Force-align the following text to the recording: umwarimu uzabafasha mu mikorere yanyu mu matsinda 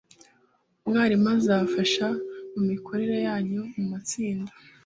umwarimu 0.85 1.29
uzabafasha 1.39 2.05
mu 2.53 2.61
mikorere 2.69 3.15
yanyu 3.27 3.61
mu 3.75 3.83
matsinda 3.91 4.51